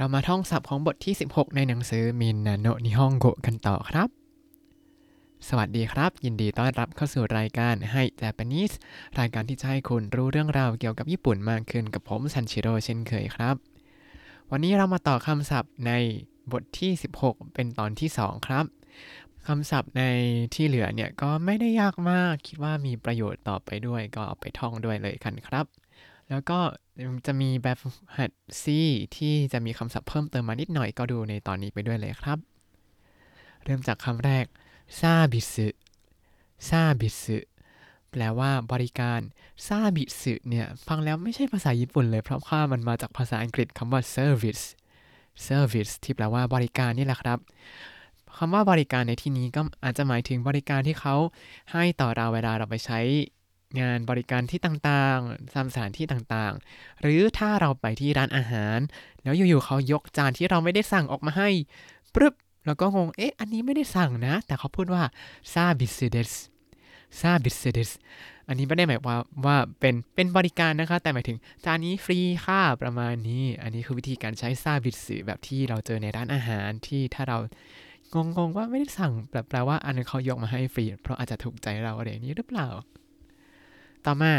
[0.00, 4.08] เรามาท่องศัพท์ของบทที่ 16 ในหนังสือมินนาโนนิฮงโกกันต่อครับ
[5.48, 8.74] สวัสดีครับ ยินดีต้อนรับเข้าสู่รายการให้ Japanese
[9.18, 13.56] รายการที่จะให้คุณรู้เรื่องราวเกี่ยวกับญี่ปุ่นมากขึ้นกับผมซันชิโร่เช่นเคยครับ
[14.50, 15.92] วันนี้เรามาต่อคำศัพท์ใน
[16.52, 16.92] บทที่
[17.22, 18.64] 16 เป็นตอนที่ 2 ครับ
[19.46, 20.02] คำศัพท์ใน
[20.54, 25.66] ที่เหลือเนี่ยก็ไม่ได้ยากมาก คิดว่ามีประโยชน์ต่อไปด้วยก็เอาไปท่องด้วยเลยกันครับ
[26.30, 26.58] แล้วก็
[27.26, 27.78] จะมีแบบ
[28.16, 28.30] หัด
[28.62, 28.80] ซี
[29.16, 32.38] ที่จะมีคำศัพท์เพิ่มเติมมานิดหน่อยก็ดูในตอนนี้ไปด้วยเลยครับ
[33.64, 34.44] เริ่มจากคำแรก
[34.98, 35.68] ซาบิสึ
[36.68, 37.38] ซาบิสึ
[38.10, 39.20] แปลว่าบริการ
[39.66, 44.64] ซาบิสึเนี่ย ฟังแล้วไม่ใช่ภาษาญี่ปุ่นเลย เพราะว่ามันมาจากภาษาอังกฤษคำว่า service
[45.48, 47.38] service ที่แปลว่าบริการนี่แหละครับ
[48.36, 51.16] คำว่าบริการในที่นี้ก็อาจจะหมายถึงบริการที่เขา
[51.72, 53.00] ให้ต่อเราเวลาเราไปใช้
[53.80, 58.78] งานบริการที่ต่างๆตามสถานที่ต่างๆ หรือถ้าเราไปที่ร้านอาหาร
[59.22, 61.48] แล้วอยู่ๆเขายกจานที่เราไม่ได้สั่งออกมาให้
[62.14, 62.34] ปึ๊บ
[62.66, 65.02] แล้วก็งง เอ๊ะ อันนี้ไม่ได้สั่งนะ แต่เขาพูดว่า
[65.52, 66.32] サービスです
[67.20, 67.90] サービスです
[68.48, 77.38] อันนี้ไม่ได้หมายความว่าเป็นเป็นบริการนะคะ แต่หมายถึงจานนี้ฟรีค่ะประมาณนี้ อันนี้คือวิธีการใช้ サービス แบบที่เราเจอในร้านอาหารที่ถ้าเรา
[78.36, 79.12] งงๆว่าไม่ได้สั่ง
[79.48, 82.68] แปลว่าอันนั้นเขายกมาให้ฟรี เพราะอาจจะถูกใจเราอะไรนี้หรือเปล่า
[84.04, 84.32] ต่อมา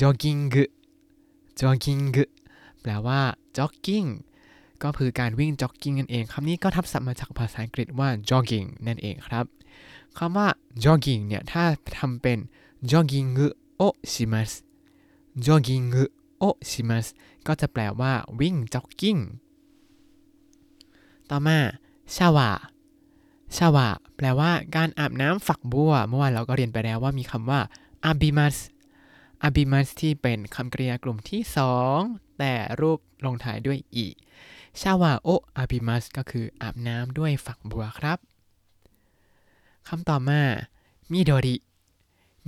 [0.00, 0.42] jogging
[1.60, 2.04] jogging
[2.80, 3.20] แปลว่า
[3.56, 4.08] jogging
[4.82, 9.44] ก็คือการวิ่ง jogging นั่นเองคำนี้ก็ทับศัพท์มาจากภาษาอังกฤษว่า jogging นั่นเองครับ
[10.18, 10.48] คำว่า
[10.84, 11.64] jogging เนี่ย ถ้า
[11.98, 12.38] ทำเป็น
[12.90, 13.28] jogging
[13.76, 13.82] โอ
[14.12, 14.52] ชิมัส
[15.46, 15.86] jogging
[16.38, 17.06] โอชิมัส
[17.46, 19.20] ก็จะแปลว่า วิ่ง jogging
[21.30, 21.58] ต่อมา
[22.16, 22.50] ชาวา
[23.56, 27.60] ชาวะแปลว่าการอาบน้ำฝักบัว เมื่อวานเราก็เรียนไปแล้วว่ามีคำว่า
[28.04, 28.56] อาบิมัส
[29.42, 31.98] อาบิมัสที่เป็นคำกริยากลุ่มที่สอง
[32.38, 34.06] แต่รูปลงท้ายด้วยอี
[34.80, 38.18] ชาวะโออาบิมัสก็คืออาบน้ำด้วยฝักบัวครับ
[39.88, 40.40] คำต่อมา
[41.12, 41.56] มิโดริ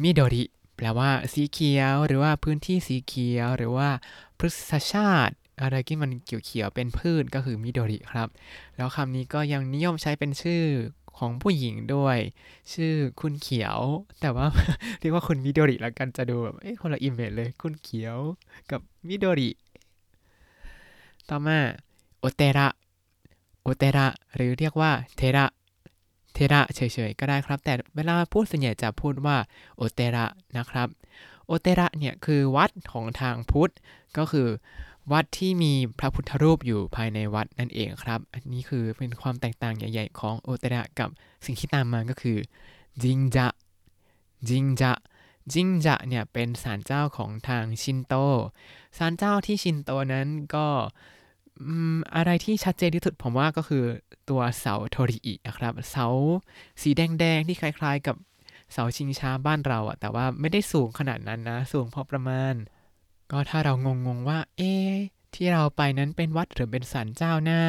[0.03, 0.45] มิโดริ
[0.77, 3.89] แปลว่าสีเขียวหรือว่าพื้นที่สีเขียว หรือว่า
[4.39, 8.29] พฤกษชาติ อะไรที่มันเขียวๆเป็นพืชก็คือมิโดริครับ
[8.77, 10.65] แล้วคำนี้ก็ยังนิยมใช้เป็นชื่อ
[11.19, 12.19] ของผู้หญิงด้วย
[12.73, 13.79] ชื่อคุณเขียว
[14.21, 14.47] แต่ว่า
[15.01, 18.17] เรียกว่าคุณมิโดริแล้วกันจะดูแบบเอ้คนละ image เลย คุณเขียว
[18.71, 19.51] กับมิโดริ
[21.29, 21.59] ต่อมา
[22.21, 22.69] โอเตระ
[23.63, 25.47] โอเตระหรือเรียกว่าเทระ
[26.35, 29.37] เทระเฉยๆก็ได้ครับ แต่เวลาพูดส่วนใหญ่จะพูดว่า
[29.77, 30.27] โอเตระ
[30.57, 30.89] นะครับ
[31.47, 33.73] โอเตระเนี่ยคือวัดของทางพุทธ
[34.17, 34.49] ก็คือ
[35.13, 41.09] วัดที่มีพระพุทธรูปอยู่ภายในวัดนั่นเองครับ อันนี้คือเป็นความแตกต่างใหญ่ ๆ ของโอเตระกับ
[41.45, 42.39] สิ่งที่ตามมาก็คือ
[43.03, 43.47] จิงจะ
[44.49, 44.93] จิงจะ
[45.53, 48.15] จิงจะเนี่ยเป็นศาลเจ้าของทางชินโต
[48.99, 50.67] ศาลเจ้าที่ชินโตนั้นก็
[52.17, 53.85] อะไรที่ชัดเจนที่สุดผมว่าก็คือ
[54.31, 56.07] ตัวเสาโทริอินะครับ เสา
[56.83, 58.17] สีแดงๆ ที่คล้ายๆ กับ
[58.73, 62.55] เสาชิงช้าบ้านเราอะแต่ว่าไม่ได้สูงขนาดนั้นนะ สูงพอประมาณ
[63.31, 63.73] ก็ถ้าเรา
[64.07, 64.75] งงๆว่า เอ๊
[65.35, 67.61] ที่เราไปนั้นเป็นวัดหรือเป็นศาลเจ้าหน้า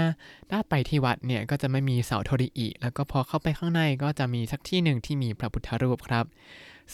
[0.51, 6.25] ถ้าไปที่วัดเนี่ยก็จะไม่มีเสาโทริอิ แล้วก็พอเข้าไปข้างในก็จะมีสักที่หนึ่งที่มีพระพุทธรูปครับ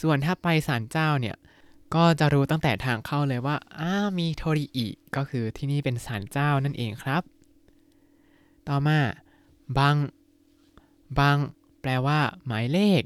[0.00, 1.36] ส่วนถ้าไปศาลเจ้าเนี่ย
[1.94, 4.86] ก็จะรู้ตั้งแต่ทางเข้าเลยว่าอ้ามีโทริอิ
[5.16, 7.22] ก็คือที่นี่เป็นศาลเจ้านั่นเองครับ
[8.68, 8.98] ต่อมา
[9.78, 9.96] บัง
[11.18, 11.38] บัง
[11.80, 13.02] แปลว่า หมายเลข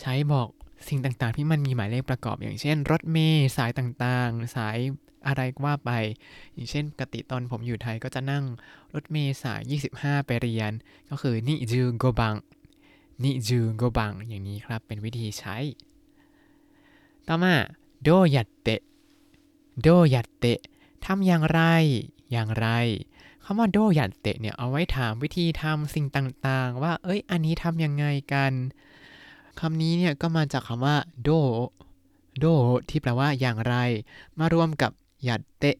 [0.00, 0.48] ใช้บอก
[0.88, 4.78] สิ่งต่างๆ ที่มันมีหมายเลขประกอบ อย่างเช่น รถเมล์สายต่างๆ สาย
[5.26, 5.90] อะไรว่าไป
[6.54, 8.44] อย่างเช่นกติตอนผมอยู่ไทยก็จะนั่ง
[8.94, 9.60] รถเมล์สาย
[9.94, 10.72] 25 ไปเรียน
[11.10, 12.34] ก็คือนิจูโกบัง
[13.22, 15.56] นิจูโกบังอย่างนี้ครับเป็นวิธีใช้
[17.28, 17.54] ต่อมา
[18.04, 18.80] โดยัตเตะ
[19.82, 20.60] โดยัตเตะ
[21.04, 21.60] ทำอย่างไร
[22.32, 22.68] อย่างไร
[23.44, 28.52] คำว่าโดยัตเตะเนี่ยเอาไว้ถามวิธีทำสิ่งต่างๆ ว่า เอ้ย อันนี้ทำยังไงกัน
[29.60, 31.30] คำนี้เนี่ยก็มาจากคำว่าโด
[32.38, 32.46] โด
[32.88, 33.74] ที่แปลว่าอย่างไร
[34.38, 34.92] มารวมกับ
[35.28, 35.76] ยัดเตะ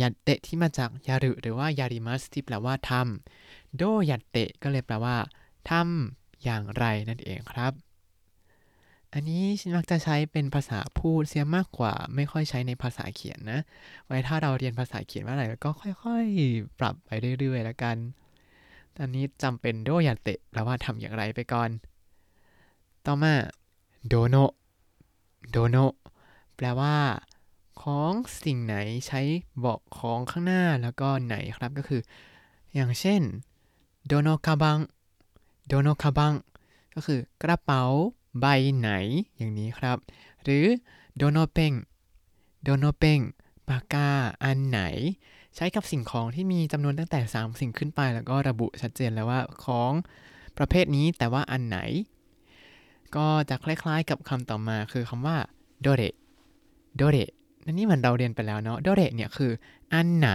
[0.00, 5.16] ยัดเตะที่มาจากยารุหรือว่ายาริมัสที่แปลว่าทำโดยัดเตะก็เลยแปลว่า
[5.70, 7.72] ทำอย่างไรนั่นเองครับ
[9.14, 13.60] อันนี้ฉันมักจะใช้เป็นภาษาพูดเสียมากกว่า ไม่ค่อยใช้ในภาษาเขียนนะ
[14.06, 17.96] ไว้ถ้าเราเรียนภาษาเขียนว่าอะไรก็ค่อยๆ ปรับไปเรื่อยๆ แล้วกัน
[18.96, 21.70] ตอนนี้จำเป็นโดยัดเตะแปลว่าทำอย่างไรไปก่อน
[23.10, 23.34] ต่อมา
[24.08, 24.36] โดโน
[25.50, 25.76] โดโน
[26.56, 26.96] แปลว่า
[27.82, 28.12] ของ
[28.44, 28.74] สิ่งไหน
[29.06, 29.20] ใช้
[29.64, 32.00] บอกของข้างหน้าแล้วก็ไหนครับก็คือ
[32.74, 33.22] อย่างเช่น
[34.06, 34.78] โดโนคาบัง
[35.66, 36.34] โดโนคาบัง
[36.94, 37.84] ก็คือกระเป๋า
[38.40, 38.46] ใบ
[38.76, 38.90] ไหน
[39.36, 39.96] อย่างนี้ครับ
[40.42, 40.64] หรือ
[41.16, 41.72] โดโนเปง
[42.62, 43.20] โดโนเปง
[43.68, 44.08] ปากกา
[44.44, 44.80] อันไหน
[45.56, 49.92] ใช้กับสิ่งของที่มีจำนวนตั้งแต่ 3 สิ่งขึ้นไป แล้วก็ระบุชัดเจนแล้วว่าของ
[50.56, 51.80] ประเภทนี้แต่ว่าอันไหน
[53.16, 55.36] ก็จะคล้ายๆกับคำต่อมาคือคำว่า
[55.82, 56.02] โดเร
[56.96, 57.18] โดเร
[57.64, 59.52] นั่นนี่มันเราเรียนไปแล้วเนาะโดเรเนี่ยคือ
[59.92, 60.30] อันไหน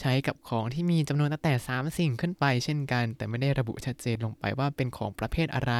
[0.00, 5.74] ใช้กับของที่มีจำนวนตั้งแต่ 3 สิ่งขึ้นไปเช่นกัน แต่ไม่ได้ระบุชัดเจนลงไปว่าเป็นของประเภทอะไร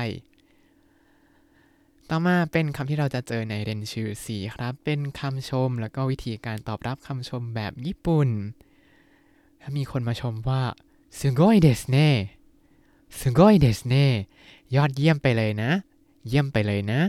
[2.11, 8.28] ต่อมาเป็นคำที่เราจะเจอในเรนชื่อ4ครับ เป็นคำชมแล้วก็วิธีการตอบรับคำชมแบบญี่ปุ่น
[9.61, 10.62] ถ้ามีคนมาชมว่า
[11.19, 12.08] สุโกยเดสเน่
[13.20, 13.28] สุ
[14.76, 15.70] ยอดเยี่ยมไปเลยนะ
[16.28, 17.00] เยี่ยมไปเลยนะ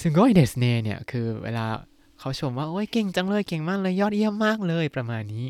[0.00, 1.66] ซึ่งโกยเดสเน่เนี่ยคือเวลา
[2.18, 5.46] เขาชมว่า โอ้ยเก่งจังเลยเก่งมากเลยยอดเยี่ยมมากเลยประมาณนี้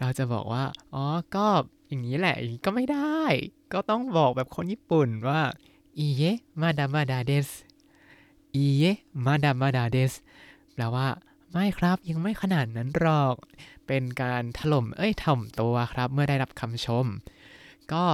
[0.00, 0.64] เราจะบอกว่า
[0.94, 1.04] อ๋อ
[1.36, 1.46] ก็
[1.88, 3.20] อย่างนี้แหละก็ไม่ได้
[3.72, 5.40] ก็ต้องบอกแบบคนญี่ปุ่นว่า
[5.98, 6.22] อีเย
[6.60, 7.48] มาดามาดาเดส
[8.54, 8.84] อีเย
[9.26, 10.12] มาดามาดาเดส
[10.74, 11.06] แปลว่า
[11.52, 13.36] ไม่ครับยังไม่ขนาดนั้นหรอก
[13.86, 17.06] เป็นการถล่มเอ้ยถ่อมตัวครับ เมื่อได้รับคำชม
[17.92, 18.04] ก็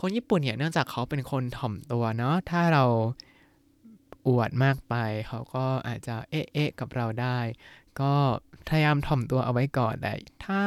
[0.00, 2.84] คนญี่ปุ่นเนี่ยเนื่องจากเขาเป็นคนถ่อมตัวเนาะถ้าเรา
[4.28, 4.94] อวดมากไป
[5.28, 7.38] เขาก็อาจจะเอ๊ะเอ๊ะกับเราได้
[8.00, 8.12] ก็
[8.68, 10.12] พยายามถ่อมตัวเอาไว้ก่อนแต่
[10.44, 10.60] ถ้า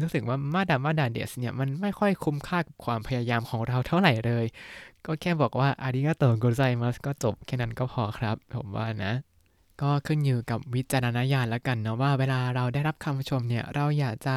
[0.00, 4.44] รู้สึกว่ามาดามาดาเดสเนี่ยมันไม่ค่อยคุ้มค่ากับความพยายามของเราเท่าไหร่เลย
[5.06, 9.14] ก็แค่บอกว่าอาริกาโตโกไซมัสก็จบแค่นั้นก็พอครับ ผมว่านะ
[9.82, 14.36] ก็ขึ้นอยู่กับวิจารณญาณแล้วกันนะว่าเวลาเราได้รับคำชมเนี่ยเราอยากจะ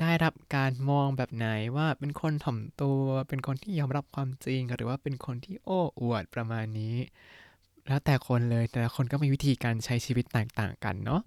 [0.00, 1.46] ได้รับการมองแบบไหน
[1.76, 6.96] ว่าเป็นคนถ่อมตัว เป็นคนที่ยอมรับความจริง หรือว่าเป็นคนที่โอ้อวดประมาณนี้
[7.86, 11.20] แล้วแต่คนเลยแต่ละคนก็มีวิธีการใช้ชีวิตแตกต่างกันเนาะ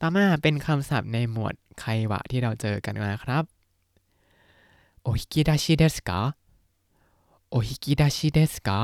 [0.00, 3.44] ต่อมาเป็นคำศัพท์ในหมวดไควะที่เราเจอกันนะครับ
[5.02, 6.20] โอฮิกิดาชิเดสกะ
[7.50, 8.80] โอฮิกิดาชิเดสกะ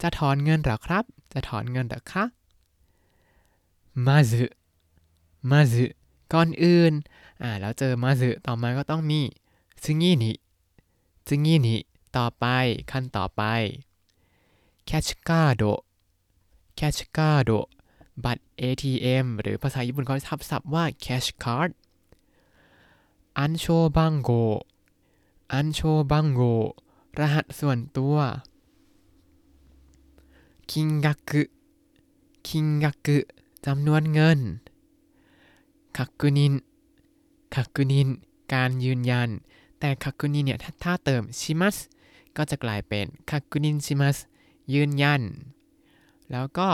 [0.00, 2.24] จะถอนเงินหรอครับ จะถอนเงินหรอคะ
[4.06, 4.44] มาซึ
[5.50, 5.84] มาซึ
[6.32, 6.92] ก่อนอื่น
[7.42, 9.20] อ่าแล้วเจอ まず ต่อมาก็ต้องมี
[9.82, 11.76] 次に 次に
[12.16, 12.46] ต่อไป
[12.90, 13.42] ขั้นต่อไป
[14.86, 15.62] キャッシュカード
[16.76, 17.50] キャッシュカード
[18.24, 21.70] บัตร ATM หรือภาษาญี่ปุ่นเขาทับศัพท์ว่า cash card
[23.38, 26.40] 暗証番号 暗証番号
[27.18, 28.16] รหัสส่วนตัว
[30.70, 31.42] คิงกักุ
[32.48, 33.18] คิงกักุ
[33.66, 34.40] จำนวนเงิน
[35.96, 36.52] คักกุนิน
[37.54, 38.08] คักกุนิน
[38.52, 39.28] การยืนยัน
[39.78, 41.76] แต่คักกุนินเนี่ย ถ้าเติมชิมัส
[42.36, 44.16] ก็จะกลายเป็นคักกุนินชิมัส
[44.74, 45.22] ยืนยัน
[46.32, 46.68] แล้วก็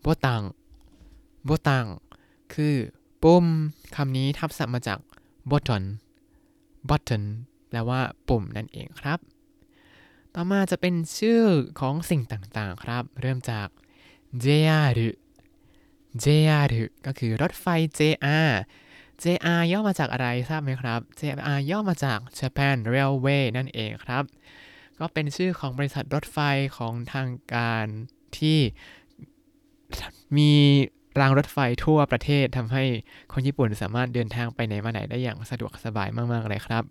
[0.00, 0.42] โบตัง
[1.44, 1.86] โบตัง
[2.54, 2.74] คือ
[3.22, 3.46] ปุ่ม
[3.96, 4.98] คำนี้ทับศัพท์มาจาก
[5.50, 5.84] button
[6.88, 7.24] button
[7.68, 9.18] แปลว่าปุ่มนั่นเองครับ
[10.34, 11.42] ต่อมาจะเป็นชื่อ
[11.80, 13.68] ของสิ่งต่างๆครับ เริ่มจาก
[14.44, 14.90] JR
[16.22, 16.66] JR
[17.06, 17.66] ก็คือรถไฟ
[17.98, 18.50] JR
[19.22, 24.24] JR ย่อมาจากอะไรทราบไหมครับ JR ย่อมาจาก Japan Railway นั่นเองครับ
[25.00, 26.38] ก็เป็นชื่อของบริษัทรถไฟ
[26.76, 27.86] ของทางการ
[28.38, 28.58] ที่
[30.38, 30.52] มี
[31.20, 32.84] รางรถไฟทั่วประเทศทำให้
[33.32, 36.84] คนญี่ปุ่นสามารถเดินทางไปไหนมาไหนได้อย่างสะดวกสบายมากๆเลยครับ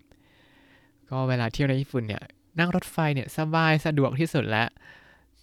[1.09, 2.23] ก็เวลาเที่ยวในญี่ปุ่นเนี่ย
[2.59, 4.69] นั่งรถไฟเนี่ยสบายสะดวกที่สุดแล้ว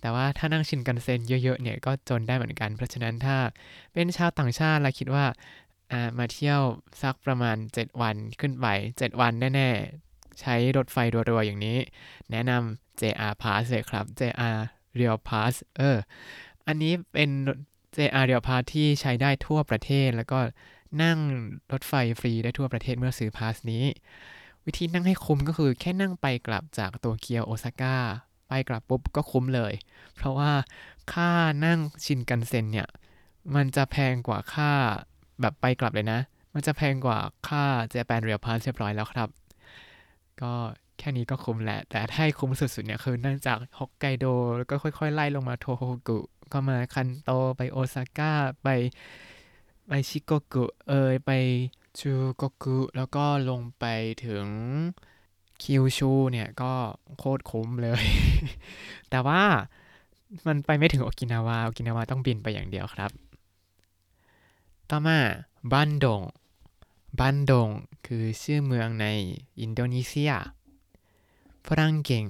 [0.01, 3.37] แต่ว่าถ้านั่งชินกันเซ็นเยอะๆเนี่ยก็จนได้เหมือนกัน เพราะฉะนั้นถ้า
[3.93, 5.25] เป็นชาวต่างชาติเราคิดว่า
[6.19, 6.61] มาเที่ยว
[7.03, 8.67] สักประมาณ 7 วันขึ้นไป
[8.97, 10.08] 7 วันแน่ๆ
[10.41, 11.79] ใช้รถไฟรัวๆอย่างนี้
[12.31, 14.59] แนะนำ JR Pass เลยครับ JR
[14.99, 15.97] Rail Pass เออ
[16.67, 17.31] อันนี้เป็น
[17.97, 20.39] JR Rail Pass ที่ใช้ได้ทั่วประเทศ แล้วก็
[21.03, 21.19] นั่ง
[21.73, 23.85] รถไฟฟรีได้ทั่วประเทศเมื่อซื้อ pass นี้
[24.67, 27.97] วิธีนั่งให้คุ้มก็คือแค่นั่งไปกลับจากโตเกียวโอซาก้า
[28.49, 29.73] ไปกลับปุ๊บก็คุ้มเลย
[30.17, 30.53] เพราะว่า
[31.13, 31.31] ค่า
[31.65, 32.89] นั่งชินกันเซ็นเนี่ย
[33.55, 34.73] มันจะแพงกว่าค่า
[35.41, 36.21] แบบไปกลับเลยนะ
[36.55, 37.19] มันจะแพงกว่า
[37.49, 39.29] ค่า Japan Rail Pass เรียบร้อยแล้วครับ
[40.43, 40.53] ก็
[40.99, 44.25] แค่นี้ก็คุ้มแหละ แต่ถ้าให้คุ้มสุดๆเนี่ยคือนั่งจากฮอกไกโด
[44.57, 46.19] แล้วก็ค่อยๆ ไล่ลงมาโทโฮกุ
[46.53, 48.69] ก็มาคันโตไปโอซาก้าไป
[49.89, 51.31] ไปชิโกกุ เอยไป
[51.99, 53.85] ชูโกกุ แล้วก็ลงไป
[54.25, 54.47] ถึง
[55.63, 56.73] คิวชูเนี่ยก็
[57.19, 58.05] โคตรคุ้มเลย
[59.11, 59.43] แต่ว่า
[60.47, 63.11] มันไปไม่ถึงโอกินาวา โอกินาวาต้องบินไปอย่างเดียวครับ
[64.91, 65.19] ต่อมา
[65.73, 66.23] บันดง
[67.19, 67.71] บันดง
[68.07, 69.07] คือชื่อเมืองใน
[69.61, 70.33] อินโดนีเซีย
[71.67, 72.27] ฝรั่งเก่ง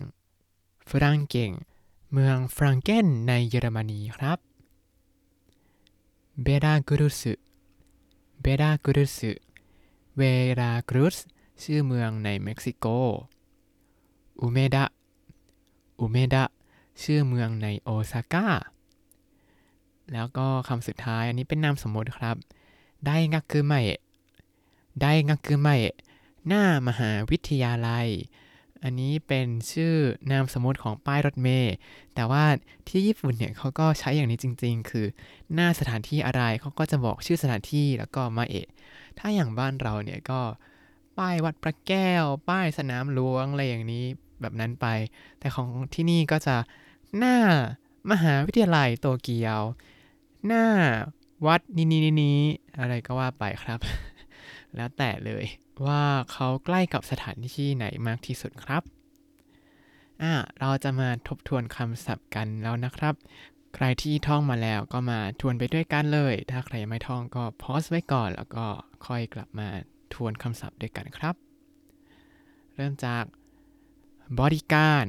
[0.90, 1.52] ฝรั่งเก่ง
[2.12, 4.38] เมืองฟรังเกนในเยอรมนีครับ
[6.42, 7.22] เบรากรุส
[8.40, 9.20] เบรากรุส
[10.16, 10.22] เว
[10.60, 11.16] รากรุส
[11.62, 12.86] ชื่อเมืองในเม็กซิโก
[14.40, 14.84] อุเมดะ
[16.00, 16.44] อุเมดะ
[17.02, 18.46] ชื่อเมืองในโอซาก้า
[20.12, 22.36] แล้วก็คำสุดท้ายอันนี้เป็นนามสมมติครับ
[23.06, 23.80] ได้งักคือไม่
[25.02, 25.76] ไดงักคือไม่
[26.48, 28.08] หน้ามหาวิทยาลัย
[28.82, 29.94] อันนี้เป็นชื่อ
[30.30, 31.74] นามสมมติของป้ายรถเมล์
[32.14, 32.44] แต่ว่า
[32.88, 35.06] ที่ญี่ปุ่นเนี่ยเขาก็ใช้อย่างนี้จริง ๆ คือ
[35.54, 38.68] หน้าสถานที่อะไรเขาก็จะบอกชื่อสถานที่แล้วก็มาเอะ
[39.18, 40.40] ถ้าอย่างบ้านเราเนี่ยก็
[41.18, 44.04] ป้ายวัดพระแก้ว ป้ายสนามหลวงอะไรอย่างนี้
[44.40, 44.86] แบบนั้นไป
[45.38, 46.56] แต่ของที่นี่ก็จะ
[47.18, 47.36] หน้า
[48.10, 49.60] มหาวิทยาลัยโตเกียว
[50.46, 50.64] หน้า
[51.46, 52.40] วัดนี้นี้นี้
[52.78, 53.80] อะไรก็ว่าไปครับ
[54.76, 55.44] แล้วแต่เลย
[55.86, 58.82] ว่าเขาใกล้กับสถานที่ไหนมากที่สุดครับ
[60.22, 63.14] อ่า เราจะมาทบทวนคำศัพท์กันแล้วนะครับ
[63.74, 68.66] ใครที่ท่องมาแล้วก็มาทวนไปด้วยกันเลย ถ้าใครไม่ท่องก็พอสไว้ก่อน แล้วก็
[69.06, 69.68] ค่อยกลับมา
[70.14, 71.34] ทวนคำศัพท์ด้วยกันครับ
[72.74, 73.24] เริ่มจาก
[74.40, 75.06] บริการ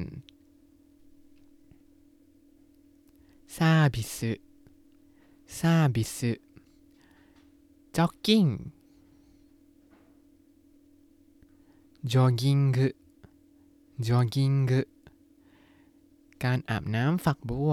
[3.58, 4.20] ซาบิส
[5.60, 6.20] ซาบิส
[7.98, 8.46] จ็อกกิ้ง
[12.13, 12.97] ジョギング
[13.99, 14.89] ジョギング
[16.45, 17.73] การอาบน้ำฝักบัว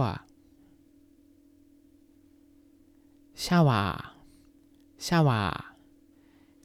[3.43, 3.83] ชาวา
[5.05, 5.41] ชาวา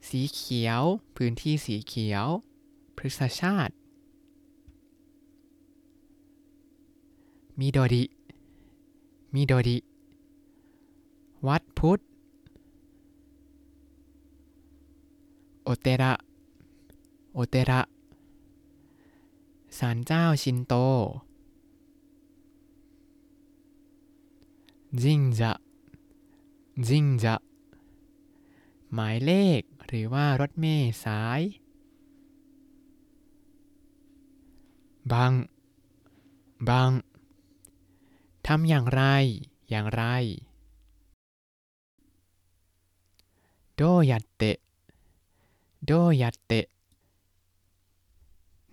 [0.07, 0.83] สีเขียว
[1.15, 2.27] พื้นที่สีเขียว
[2.97, 3.73] พฤกษชาติ
[7.59, 8.03] มิโดริ
[9.33, 9.77] มิโดริ
[11.47, 11.99] วัดพุทธ
[15.63, 16.13] โอเตระ
[17.32, 17.80] โอเตระ
[19.78, 20.74] ศาลเจ้าชินโต
[25.02, 25.52] จิงจะ
[26.88, 27.34] จิงจะ
[28.94, 31.40] หมายเลขหรือว่ารถเมล์สาย
[35.12, 35.32] บาง
[36.68, 36.90] บาง
[38.46, 39.02] ทำอย่างไร
[39.70, 40.04] อย่างไร
[43.76, 44.58] โดยัตเตะ
[45.86, 46.66] โดยัตเตะ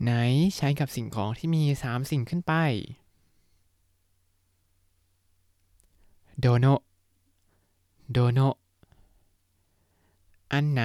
[0.02, 0.10] ไหน
[0.56, 2.52] ใช้กับสิ่งของที่มี 3 สิ่งขึ้นไป
[6.40, 6.66] โดโน
[8.12, 8.40] โดโน
[10.52, 10.82] อันไหน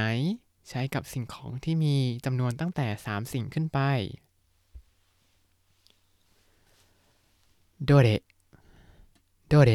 [0.69, 1.95] ใช้กับสิ่งของที่มี
[2.25, 3.79] จำนวนตั้งแต่ 3 สิ่งขึ้นไป
[7.85, 8.09] โดเด
[9.47, 9.71] โดเด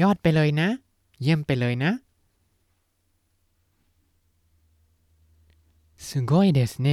[0.00, 0.68] ยอดไปเลยนะ
[1.22, 1.92] เยี่ยมไปเลยนะ
[6.06, 6.88] すごいですね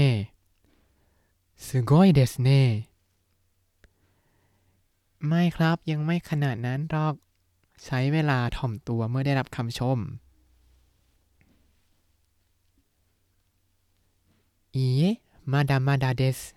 [1.66, 2.50] すごいですね
[5.28, 7.16] ไม่ครับยังไม่ขนาดนั้นหรอก
[7.86, 10.00] ใช้เวลาถ่อมตัวเมื่อได้รับคำชม
[14.78, 15.22] いいえ
[15.52, 16.56] まだまだです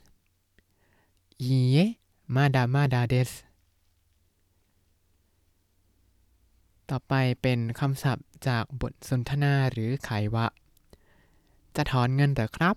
[1.39, 1.99] いいえ
[2.29, 3.45] まだまだです
[6.91, 10.47] ต่อไปเป็นคำศัพท์จากบทสนทนาหรือไขวะ
[11.77, 12.77] จะถอนเงินหรือครับ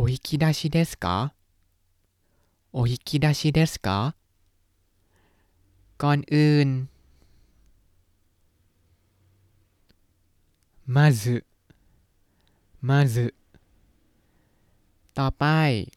[0.00, 1.32] お引き出しですか
[2.72, 4.14] お引き出しですか
[5.98, 6.88] ก่อนอื่น
[10.86, 11.44] まず
[12.80, 13.34] まず
[15.14, 15.44] ต่อไป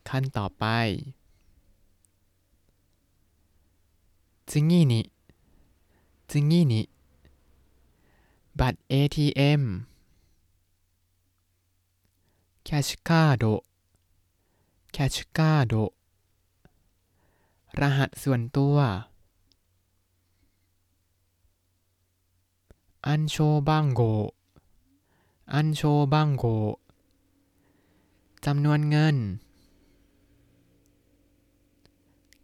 [0.10, 0.66] ขั้นต่อไป
[4.48, 5.12] 次に
[6.28, 6.90] 次に
[8.56, 9.82] บัตร ATM
[12.64, 13.64] キャッシュカード
[14.97, 15.75] แคชการ์ด
[17.81, 18.77] รหัสส่วนตัว
[23.07, 26.45] 暗証番号 暗証番号
[28.45, 29.17] จำนวนเงิน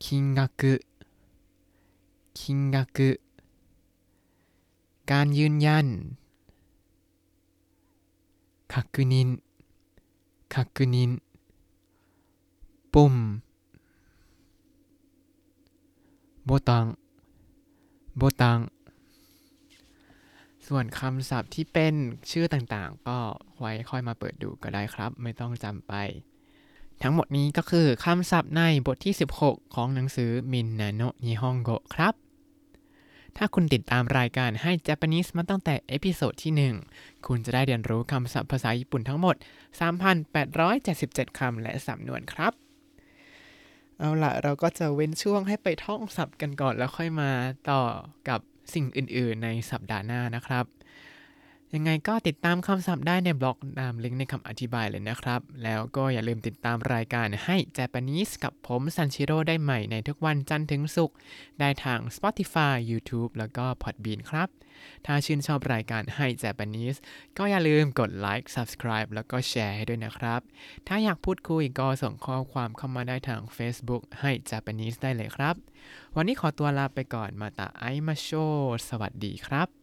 [0.05, 2.99] 金額 金額
[5.11, 5.87] การยืนยัน
[8.73, 9.29] 確認
[10.55, 11.13] 確認
[12.95, 13.15] ปุ่ม
[16.45, 16.87] ボタン
[18.17, 18.61] ボタン
[20.67, 21.95] ส่วนคำศัพท์ที่เป็น
[22.31, 23.19] ชื่อต่างๆ ก็
[23.59, 25.95] ไว้ค่อยมาเปิดดูก็ได้ครับ ไม่ต้องจำไป
[27.03, 32.15] ทั้งหมดนี้ก็คือคำศัพท์ในบทที่ 16 ของหนังสือみんなの日本語 ครับ
[33.37, 39.37] ถ้าคุณติดตามรายการให้ Japanese มาตั้งแต่ episode ที่ 1 คุณจะได้เรียนรู้คำศัพท์ภาษาญี่ปุ่นทั้งหมด
[40.57, 42.53] 3,877 คำและสำนวนครับ
[44.01, 47.31] เอาละเราก็จะเว้นช่วงให้ไปท่องศัพท์กันก่อนแล้วค่อยมา
[47.71, 47.83] ต่อ
[48.29, 48.41] กับ
[48.75, 50.65] สิ่งอื่น ๆ ในสัปดาห์หน้านะครับ
[51.75, 61.17] ยังไงก็ติดตามคำศัพท์ได้ในบล็อกตามลิงก์ในคำอธิบายเลยนะครับ แล้วก็อย่าลืมติดตามรายการให้ Japanese กับผมซันชิโร่ได้ใหม่ในทุกวันจันทร์ถึงศุกร์
[61.61, 64.49] ได้ทาง Spotify YouTube แล้วก็ Podbean ครับ
[65.07, 66.99] ถ้าชื่นชอบรายการให้ Japanese
[67.39, 70.41] ก็อย่าลืมกดไลค์ Subscribe แล้วก็แชร์ให้ด้วยนะครับ
[70.89, 75.55] ถ้าอยากพูดคุยก็ส่งข้อความเข้ามาได้ทาง Facebook ให้ Japanese ได้เลยครับ
[76.17, 78.31] วันนี้ขอตัวลาไปก่อนมาตาไอมาโช
[78.89, 79.80] สวัสดีครับ